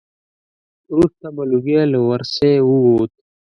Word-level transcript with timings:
وروسته 0.93 1.27
به 1.35 1.43
لوګی 1.51 1.79
له 1.91 1.99
ورسی 2.09 2.53
ووت. 2.63 3.11